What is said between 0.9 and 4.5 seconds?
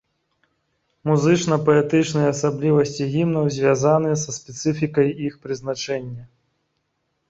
Музычна-паэтычныя асаблівасці гімнаў звязаны са